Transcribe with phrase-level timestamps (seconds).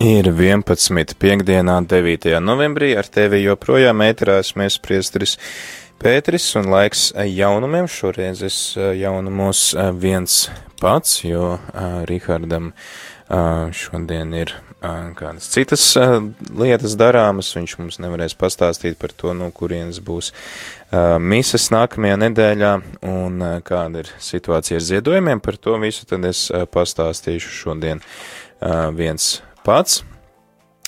[0.00, 1.12] Ir 11.
[1.20, 2.38] piekdienā, 9.
[2.40, 5.34] novembrī, ar tevi joprojām ēterās mēs priestris
[6.00, 7.84] Pēteris un laiks jaunumiem.
[7.84, 8.56] Šoreiz es
[8.96, 10.46] jaunumos viens
[10.80, 11.58] pats, jo
[12.08, 12.70] Rihardam
[13.76, 15.84] šodien ir kādas citas
[16.48, 17.52] lietas darāmas.
[17.58, 20.32] Viņš mums nevarēs pastāstīt par to, no kurienes būs
[21.20, 22.72] mises nākamajā nedēļā
[23.04, 23.36] un
[23.68, 25.44] kāda ir situācija ar ziedojumiem.
[25.44, 28.00] Par to visu tad es pastāstīšu šodien
[28.96, 29.49] viens pats.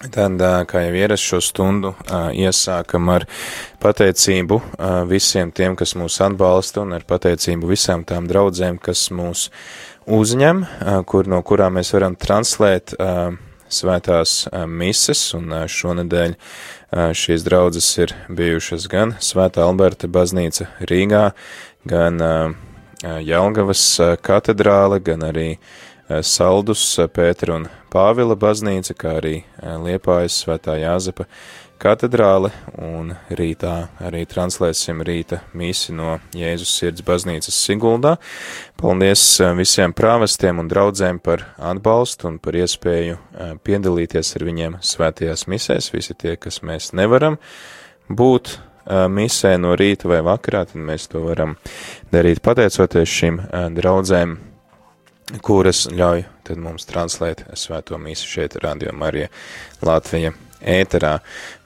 [0.03, 1.93] Tad, kā jau ierasts šo stundu,
[2.35, 3.27] iesākam ar
[3.83, 4.59] pateicību
[5.11, 9.51] visiem tiem, kas mūs atbalsta, un ar pateicību visām tām draudzēm, kas mūs
[10.11, 10.65] uzņem,
[11.07, 12.97] kur, no kurām mēs varam translēt
[13.73, 16.35] svētās mises, un šonedēļ
[17.17, 21.31] šīs draudzes ir bijušas gan Svētā Alberta baznīca Rīgā,
[21.89, 22.21] gan
[23.03, 23.87] Jelgavas
[24.23, 25.49] katedrāle, gan arī
[26.21, 31.27] Saldus Pētera un Pāvila baznīca, kā arī Liepājas svētā Jāzepa
[31.83, 33.73] katedrāle, un rītā
[34.07, 38.15] arī translēsim rīta misi no Jēzus sirds baznīcas Siguldā.
[38.81, 39.25] Paldies
[39.59, 43.19] visiem prāvestiem un draudzēm par atbalstu un par iespēju
[43.67, 47.41] piedalīties ar viņiem svētajās misēs, visi tie, kas mēs nevaram
[48.09, 51.59] būt misē no rīta vai vakarā, tad mēs to varam
[52.15, 53.43] darīt pateicoties šīm
[53.75, 54.39] draudzēm
[55.43, 56.25] kuras ļauj
[56.61, 59.29] mums translēt svēto mīsu šeit Radio Marija
[59.83, 61.19] Latvija ēterā.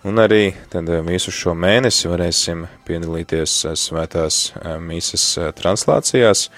[0.07, 4.41] Un arī tad visu šo mēnesi varēsim piedalīties svētās
[4.81, 5.25] mīsas
[5.59, 6.49] translācijās.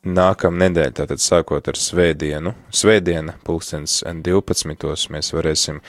[0.00, 5.10] Nākam nedēļ, tātad sākot ar svētdienu, svētdiena pulkstens 12.
[5.12, 5.82] mēs varēsim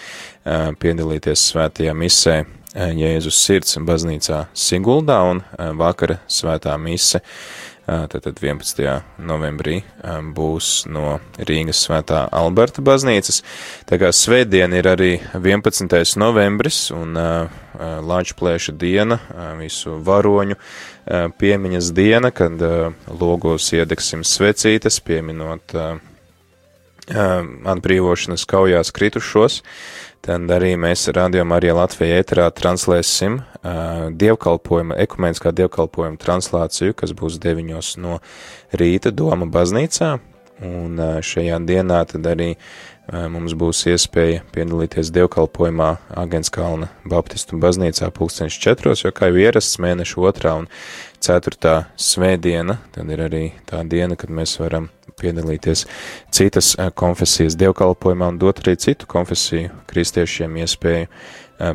[0.82, 5.42] piedalīties svētajā misē Jēzus sirds baznīcā Siguldā un
[5.80, 7.20] vakara svētā mise
[7.92, 8.86] Tātad 11.
[9.20, 9.82] novembrī
[10.36, 13.42] būs no Rīgas svētā Alberta baznīcas.
[13.90, 16.16] Tā kā svētdien ir arī 11.
[16.22, 17.20] novembris un
[18.12, 19.18] Lāčplēša diena,
[19.60, 20.56] visu varoņu
[21.42, 22.64] piemiņas diena, kad
[23.12, 25.76] logos iedegsim svecītes, pieminot
[27.12, 29.60] atbrīvošanas kaujās kritušos
[30.22, 37.96] tad arī mēs rādījām arī Latvijā ēterā translēsim dievkalpojumu, ekumēniskā dievkalpojuma translāciju, kas būs deviņos
[38.02, 38.20] no
[38.74, 40.16] rīta Doma baznīcā,
[40.66, 42.56] un šajā dienā tad arī
[43.12, 45.90] mums būs iespēja piedalīties dievkalpojumā
[46.22, 50.70] Agenskalna Baptistu baznīcā pulksteņš četros, jo kā jau ierasts mēneša otrā un
[51.22, 54.90] ceturtā svētdiena, tad ir arī tā diena, kad mēs varam
[55.22, 55.86] piedalīties
[56.34, 61.10] citas konfesijas dievkalpojumā un dot arī citu konfesiju kristiešiem iespēju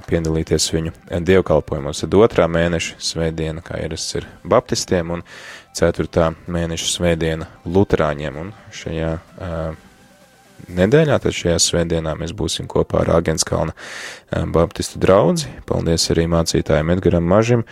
[0.06, 0.92] piedalīties viņu
[1.26, 2.02] dievkalpojumos.
[2.02, 5.24] Tad otrā mēneša svētdiena, kā ierasts ir baptistiem, un
[5.76, 9.12] ceturtā mēneša svētdiena luterāņiem, un šajā
[10.76, 13.76] nedēļā, tad šajā svētdienā mēs būsim kopā ar Āgenskalna
[14.52, 15.52] baptistu draudzi.
[15.68, 17.66] Paldies arī mācītājiem Edgaram Mažim,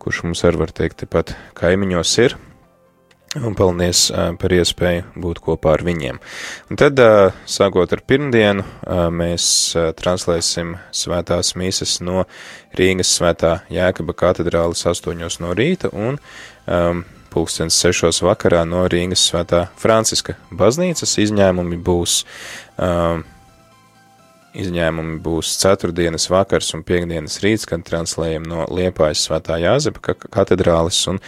[0.00, 2.38] kurš mums arī var teikt, pat kaimiņos ir,
[3.38, 6.16] Un paldies par iespēju būt kopā ar viņiem.
[6.66, 6.98] Un tad,
[7.46, 8.64] sākot ar pirmdienu,
[9.14, 9.44] mēs
[10.00, 12.24] translēsim svētās mīsas no
[12.74, 19.68] Rīgas svētā Jēkaba katedrālis astoņos no rīta un um, pulkstens sešos vakarā no Rīgas svētā
[19.78, 22.24] Franciska baznīcas izņēmumi būs
[22.82, 23.22] um,
[24.50, 31.20] Izņēmumi būs ceturtdienas vakars un piekdienas rīts, kad translējam no Liepājas svētā Jāzepa katedrālis un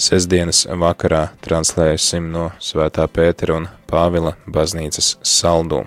[0.00, 5.82] sestdienas vakarā translēsim no svētā Pētera un Pāvila baznīcas saldū.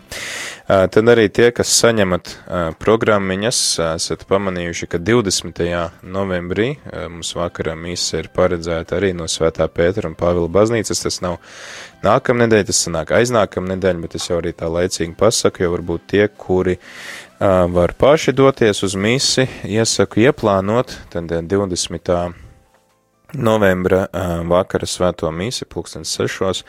[0.67, 2.29] Tad arī tie, kas saņemat
[2.79, 3.57] programmiņas,
[3.93, 5.63] esat pamanījuši, ka 20.
[6.07, 6.69] novembrī
[7.11, 11.03] mums vakarā mīsa ir paredzēta arī no Svētā Pētera un Pāvila baznīcas.
[11.03, 11.39] Tas nav
[12.05, 16.79] nākamnedēļ, tas sanāk aiznākamnedēļ, bet es jau arī tā laicīgi pasaku, jo varbūt tie, kuri
[17.39, 22.33] var paši doties uz misi, iesaku ieplānot, tad 20
[23.33, 24.05] novembra
[24.49, 26.63] vakara svēto mīsi, pulkstens sešos,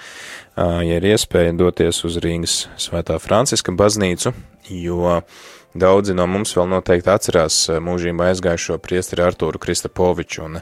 [0.56, 4.32] ja ir iespēja doties uz Rīgas svētā Franciska baznīcu,
[4.70, 5.20] jo
[5.74, 10.60] daudzi no mums vēl noteikti atcerās mūžībā aizgājušo priesteri Artūru Kristapoviču, un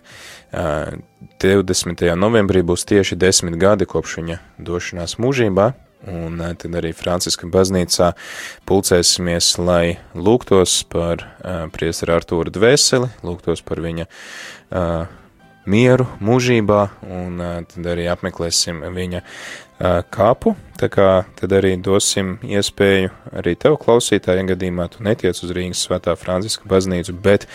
[1.43, 2.05] 20.
[2.19, 5.73] novembrī būs tieši desmit gadi kopš viņa došanās mūžībā,
[6.11, 8.13] un tad arī Franciska baznīcā
[8.67, 11.23] pulcēsimies, lai lūgtos par
[11.77, 14.09] priesteri Artūru dvēseli, lūgtos par viņa
[15.67, 19.23] mieru mūžībā, un tad arī apmeklēsim viņa
[20.15, 25.83] kapu, tā kā tad arī dosim iespēju arī tev klausītāji, gadījumā tu netiec uz Rīgas
[25.87, 27.49] svētā Franciska baznīcu, bet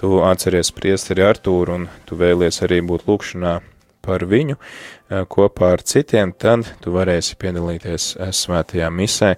[0.00, 3.58] tu atceries priesteri Artūru un tu vēlies arī būt lūkšanā
[4.04, 4.56] par viņu
[5.32, 9.34] kopā ar citiem, tad tu varēsi piedalīties svētajā misē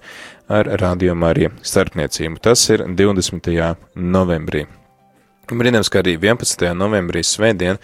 [0.51, 2.39] ar Radio Mariju starpniecību.
[2.43, 3.51] Tas ir 20.
[3.95, 4.67] novembrī.
[5.43, 6.69] Brīnums, ka arī 11.
[6.71, 7.75] novembrī svētdien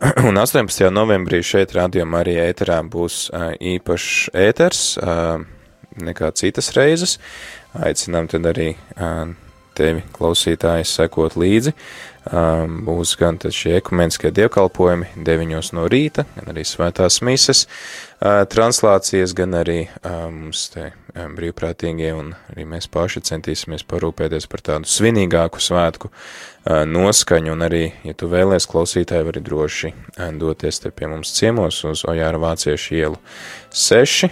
[0.28, 0.86] un 18.
[0.88, 3.26] novembrī šeit Radio Marija ēterā būs
[3.60, 4.80] īpašs ēters
[6.00, 7.18] nekā citas reizes.
[7.76, 8.70] Aicinām tad arī
[9.76, 11.74] tevi klausītāji sekot līdzi
[12.88, 17.66] būs gan šie ekumeniskie dievkalpojumi 9 no rīta, gan arī svētās mises
[18.20, 25.62] translācijas, gan arī mums te brīvprātīgie un arī mēs paši centīsimies parūpēties par tādu svinīgāku
[25.62, 26.10] svētku
[26.64, 29.92] noskaņu, un arī, ja tu vēlies klausītāji, vari droši
[30.40, 33.20] doties te pie mums ciemos uz Ojāra Vāciešu ielu
[33.74, 34.30] 6,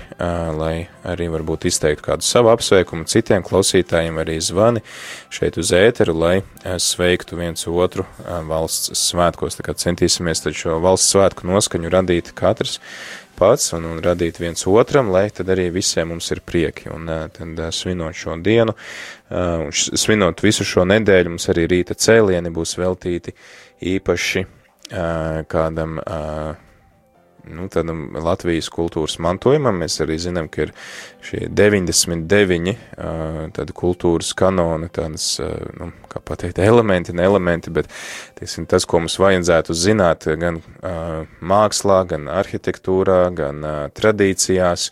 [0.56, 4.82] lai arī varbūt izteikt kādu savu apsveikumu citiem klausītājiem, arī zvani
[5.30, 8.08] šeit uz ēteru, lai sveiktu viens otru
[8.48, 9.60] valsts svētkos.
[9.60, 12.80] Tā kā centīsimies tad šo valsts svētku noskaņu radīt katrs
[13.36, 16.90] pats un, un radīt viens otram, lai tad arī visiem mums ir prieki.
[16.94, 18.74] Un tad svinot šo dienu,
[19.72, 23.34] svinot visu šo nedēļu, mums arī rīta cēlieni būs veltīti
[23.92, 24.44] īpaši
[25.48, 25.98] kādam
[27.50, 29.80] nu, tādam Latvijas kultūras mantojumam.
[29.82, 30.72] Mēs arī zinām, ka ir
[31.24, 32.76] šie 99
[33.56, 35.34] tādi kultūras kanoni, tādas,
[35.78, 37.90] nu, kā pateikt, elementi, ne elementi, bet
[38.38, 40.62] tiesim, tas, ko mums vajadzētu zināt gan
[41.40, 43.66] mākslā, gan arhitektūrā, gan
[43.96, 44.90] tradīcijās,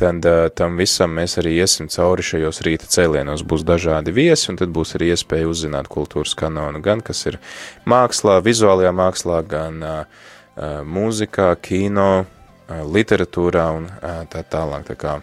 [0.00, 0.24] tad
[0.56, 3.44] tam visam mēs arī iesim cauri šajos rīta cēlienos.
[3.44, 7.40] Būs dažādi viesi, un tad būs arī iespēja uzzināt kultūras kanonu, gan kas ir
[7.88, 10.28] mākslā, vizuālajā mākslā, gan uh,
[10.60, 12.26] mūzikā, kino,
[12.68, 13.88] literatūrā un
[14.30, 14.84] tā tālāk.
[14.90, 15.16] Tā kā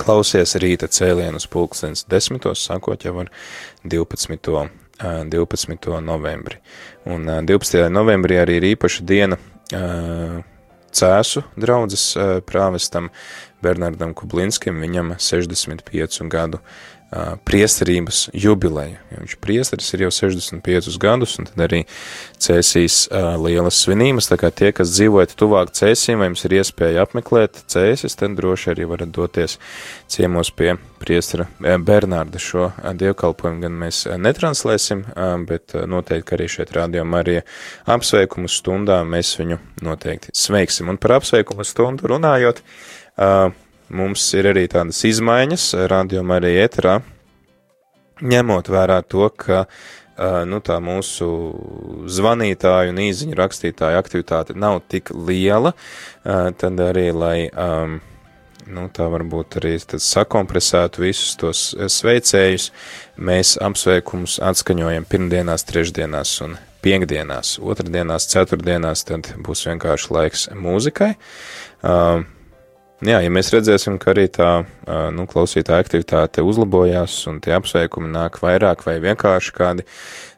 [0.00, 3.30] klausies rīta cēlienus pulkstens desmitos, sākot jau ar
[3.84, 4.68] 12.
[5.00, 6.00] 12.
[6.04, 6.58] novembri.
[7.08, 7.86] Un 12.
[7.88, 9.38] novembrī arī ir īpaša diena
[10.90, 12.04] cēsu draudzes
[12.48, 13.08] prāvestam
[13.64, 16.60] Bernardam Kublinskim, viņam 65 gadu
[17.44, 19.00] priesterības jubileja.
[19.10, 21.80] Ja viņš priesteris ir jau 65 gadus, un tad arī
[22.38, 27.02] cēsīs uh, lielas svinības, tā kā tie, kas dzīvojat tuvāk cēsīm, vai jums ir iespēja
[27.02, 29.58] apmeklēt cēsis, tad droši arī varat doties
[30.10, 35.02] ciemos pie priestera Bernārda šo dievkalpojumu, gan mēs netranslēsim,
[35.48, 37.40] bet noteikti arī šeit rādījām arī
[37.90, 40.92] apsveikumu stundā mēs viņu noteikti sveiksim.
[40.92, 43.50] Un par apsveikumu stundu runājot, uh,
[43.90, 47.00] mums ir arī tādas izmaiņas radiomā arī ēterā,
[48.20, 49.64] ņemot vērā to, ka
[50.48, 51.26] nu, tā mūsu
[52.10, 55.72] zvanītāju un īziņu rakstītāju aktivitāte nav tik liela,
[56.22, 57.36] tad arī, lai
[58.70, 62.70] nu, tā varbūt arī sakompresētu visus tos sveicējus,
[63.16, 71.14] mēs apsveikumus atskaņojam pirmdienās, trešdienās un piekdienās, otrdienās, ceturtdienās, tad būs vienkārši laiks mūzikai.
[71.80, 72.22] Uh,
[73.00, 74.48] Jā, ja mēs redzēsim, ka arī tā
[75.16, 79.86] nu, klausītāja aktivitāte uzlabojās un tie apsveikumi nāk vairāk vai vienkārši kādi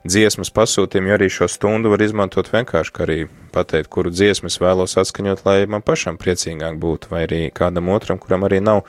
[0.07, 3.17] dziesmas pasūtījumi, jo arī šo stundu var izmantot vienkārši, kā arī
[3.55, 8.21] pateikt, kuru dziesmu es vēlos atskaņot, lai man pašam priecīgāk būtu, vai arī kādam otram,
[8.23, 8.85] kuram arī nav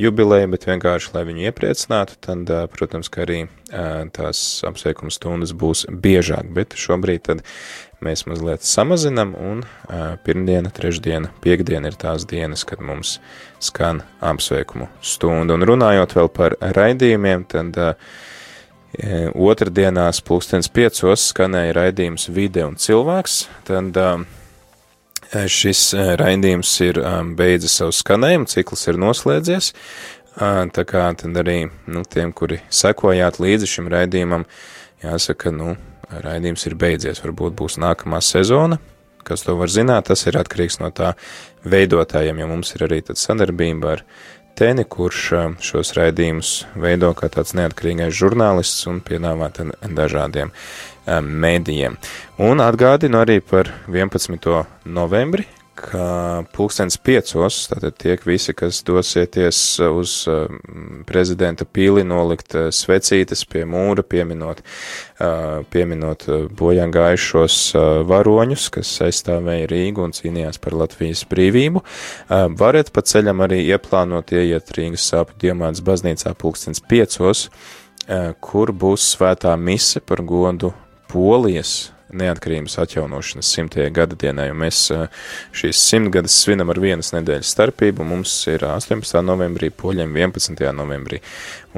[0.00, 3.42] jubileja, bet vienkārši, lai viņu iepriecinātu, tad, protams, ka arī
[4.16, 7.44] tās apsveikuma stundas būs biežāk, bet šobrīd tad
[8.04, 13.16] mēs mazliet samazinam, un uh, pirmdiena, trešdiena, piekdiena ir tās dienas, kad mums
[13.62, 15.56] skan apsveikumu stunda.
[15.58, 17.94] Un runājot vēl par raidījumiem, tad uh,
[19.34, 24.22] otrdienās pulkstens piecos skanēja raidījums Vide un cilvēks, tad uh,
[25.28, 25.90] šis
[26.22, 32.06] raidījums ir um, beidzis savu skanējumu, cikls ir noslēdzies, uh, tā kā tad arī, nu,
[32.08, 34.46] tiem, kuri sekojāt līdzi šim raidījumam,
[35.02, 35.74] jāsaka, nu,
[36.10, 37.22] raidījums ir beidzies.
[37.24, 38.80] Varbūt būs nākamā sezona,
[39.28, 41.12] kas to var zināt, tas ir atkarīgs no tā
[41.68, 44.04] veidotājiem, jo mums ir arī sadarbība ar
[44.58, 45.26] Teni, kurš
[45.62, 46.48] šos raidījumus
[46.82, 49.52] veido kā tāds neatkarīgais žurnālists un piedāvā
[49.86, 50.50] dažādiem
[51.06, 51.94] mēdījiem.
[52.42, 54.48] Un atgādinu arī par 11.
[54.98, 55.46] novembri,
[55.78, 56.04] ka
[56.54, 63.64] pulkstens piecos, tātad tiek visi, kas dosieties uz um, prezidenta pīli nolikt uh, svecītes pie
[63.68, 67.58] mūra, pieminot, uh, pieminot uh, bojām gājušos
[68.08, 71.82] varoņus, kas aizstāvēja Rīgu un cīnījās par Latvijas brīvību.
[72.58, 77.48] Varat pa ceļam arī ieplānot ieiet Rīgas sāpju diemāts baznīcā pulkstens piecos,
[78.44, 80.72] kur būs svētā mise par godu
[81.12, 84.80] Polijas neatkarības atjaunošanas simtajai gada dienai, un mēs
[85.56, 89.20] šīs simtgades svinam ar vienas nedēļas starpību, mums ir 18.
[89.26, 90.62] novembrī, poļiem 11.
[90.76, 91.20] novembrī,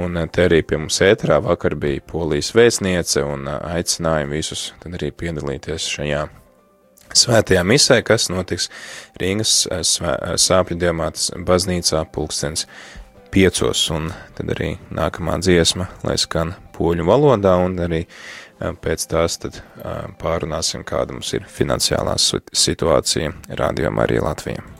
[0.00, 5.10] un te arī pie mums ēterā vakar bija polijas vēstniece, un aicinājumi visus tad arī
[5.10, 6.28] piedalīties šajā
[7.16, 8.68] svētajā misē, kas notiks
[9.20, 9.64] Rīgas
[10.38, 12.66] sāpju diamātas baznīcā pulkstens
[13.30, 18.04] piecos, un tad arī nākamā dziesma, lai skan poļu valodā, un arī
[18.60, 19.60] pēc tās tad
[20.20, 24.79] pārunāsim, kāda mums ir finansiālā situācija Radio Marija Latvijā.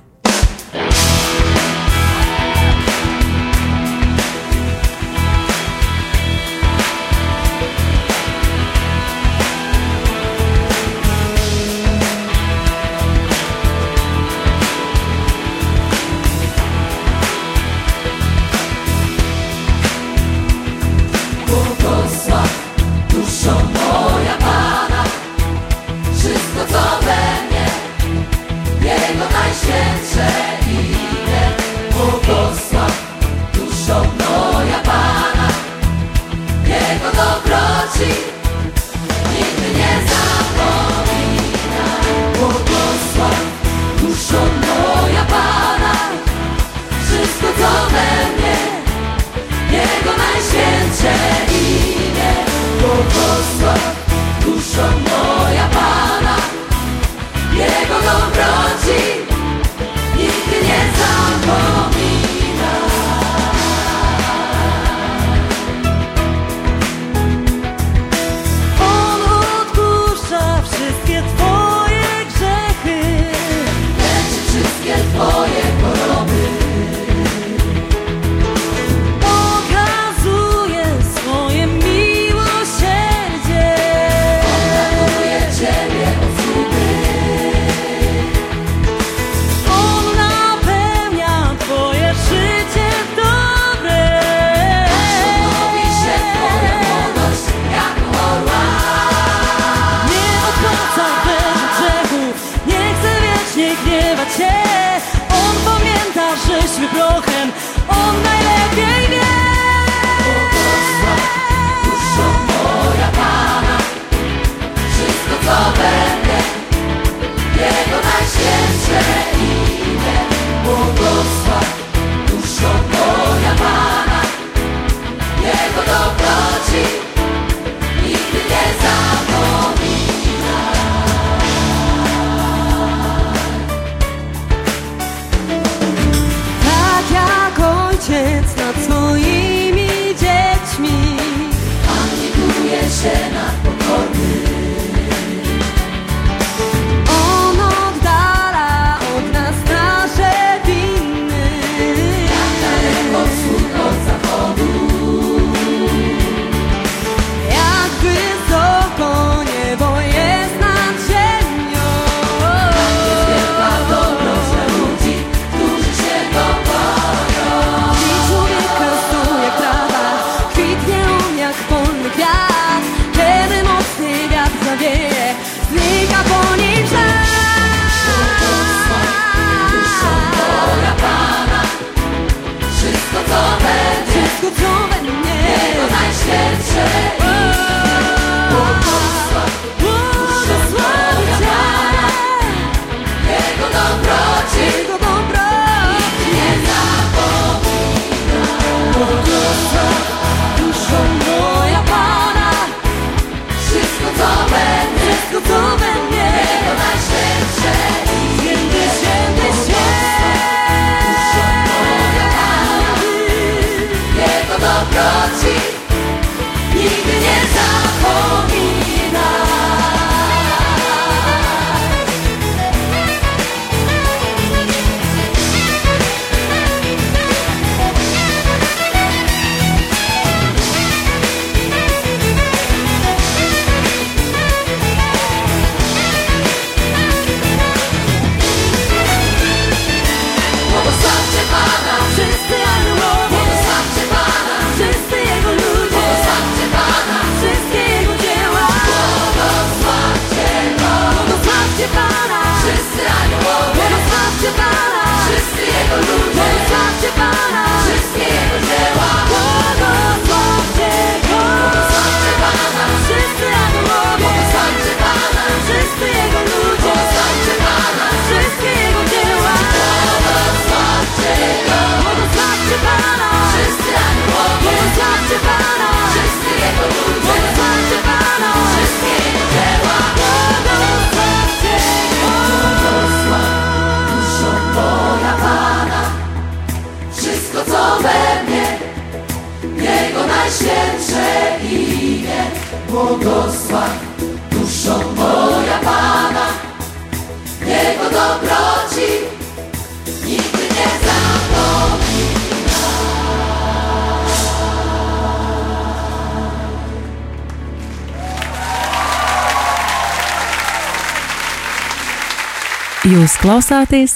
[313.11, 314.13] Jūs klausāties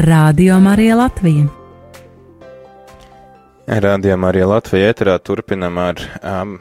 [0.00, 1.44] Radio Marija Latvija.
[3.68, 6.56] Radio Marija Latvija ēterā turpinam ar um,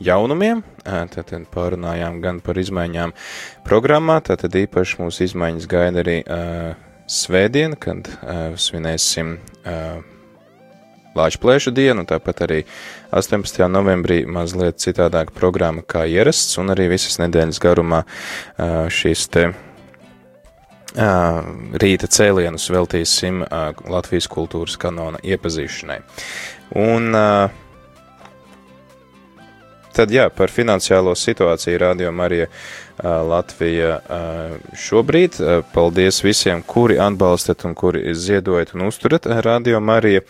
[0.00, 0.62] jaunumiem.
[0.86, 3.12] Tad pārunājām gan par izmaiņām
[3.66, 6.72] programmā, tad īpaši mūsu izmaiņas gaida arī uh,
[7.04, 10.00] svētdien, kad uh, svinēsim uh,
[11.18, 12.62] Lāčplēšu dienu, tāpat arī
[13.12, 13.66] 18.
[13.68, 19.50] novembrī mazliet citādāka programma kā ierasts, un arī visas nedēļas garumā uh, šīs te
[20.98, 23.44] rīta cēlienus veltīsim
[23.88, 25.98] Latvijas kultūras kanona iepazīšanai.
[26.82, 27.14] Un
[29.94, 32.48] tad, jā, par finansiālo situāciju Radio Marija
[33.02, 33.98] Latvija
[34.74, 35.38] šobrīd.
[35.74, 40.24] Paldies visiem, kuri atbalstat un kuri ziedojat un uzturat Radio Marija.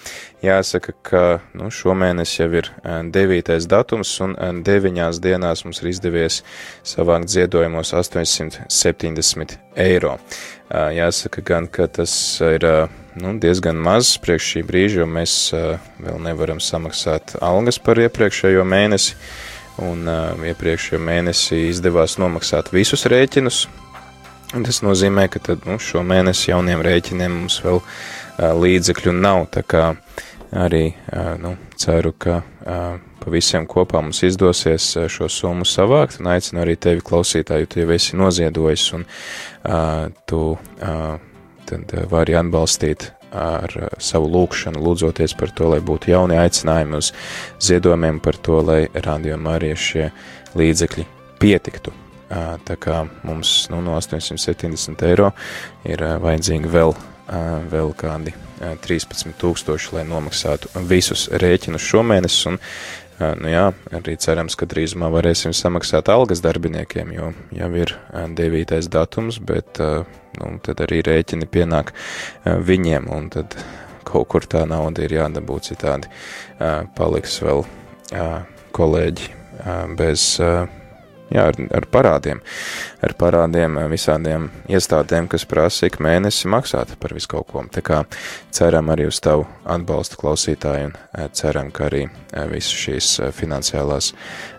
[0.44, 1.22] Jāsaka, ka
[1.58, 2.68] nu, šomēnes jau ir
[3.14, 6.42] devītais datums un deviņās dienās mums ir izdevies
[6.86, 10.18] savākt ziedojumos 870 eiro.
[10.70, 12.12] Jāsaka gan, ka tas
[12.44, 12.64] ir
[13.18, 19.16] nu, diezgan maz priekš šī brīža, jo mēs vēl nevaram samaksāt algas par iepriekšējo mēnesi
[19.84, 23.66] un uh, iepriekšējā mēnesī izdevās nomaksāt visus rēķinus.
[24.52, 27.90] Tas nozīmē, ka tad, nu, šo mēnesi jauniem rēķiniem mums vēl uh,
[28.56, 29.84] līdzekļu nav, tā kā
[30.56, 36.32] arī uh, nu, ceru, ka uh, pa visiem kopā mums izdosies šo summu savākt, un
[36.32, 41.20] aicinu arī tevi klausītāju, tu jau esi noziedojis, un uh, tu uh,
[41.68, 47.12] tad vari atbalstīt ar eh, savu lūkšanu, lūdzoties par to, lai būtu jauni aicinājumi uz
[47.64, 50.10] ziedojumiem, par to, lai rādījumā arī šie
[50.58, 51.06] līdzekļi
[51.42, 51.94] pietiktu.
[52.28, 55.30] Tā kā mums nu, no 870 eiro
[55.88, 56.92] ir vajadzīgi vēl,
[57.72, 58.34] vēl kādi
[58.84, 62.58] 13 tūkstoši, lai nomaksātu visus rēķinus šomēnes, un
[63.18, 63.64] Nu jā,
[63.98, 68.78] arī cerams, ka drīzumā varēsim samaksāt algas darbiniekiem, jo jau ir 9.
[68.94, 69.80] datums, bet
[70.38, 71.90] nu, tad arī rēķini pienāk
[72.46, 73.58] viņiem, un tad
[74.06, 76.06] kaut kur tā nauda ir jādabū citādi.
[76.94, 77.64] Paliks vēl
[78.78, 79.32] kolēģi
[79.98, 80.30] bez
[81.32, 82.40] jā, ar, ar parādiem,
[83.04, 87.64] ar parādiem visādiem iestādēm, kas prasa ik mēnesi maksāt par visu kaut ko.
[87.72, 88.02] Tā kā
[88.54, 93.34] ceram arī uz tavu atbalstu klausītāju un eh, ceram, ka arī eh, visas šīs eh,
[93.34, 94.12] finansiālās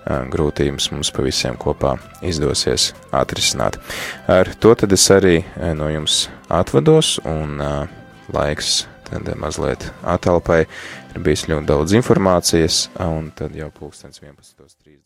[0.09, 1.91] grūtības mums pa visiem kopā
[2.25, 3.77] izdosies atrisināt.
[4.31, 5.35] Ar to tad es arī
[5.77, 7.61] no jums atvados un
[8.33, 14.98] laiks tad mazliet atalpai ir bijis ļoti daudz informācijas un tad jau pulkstens 11.30.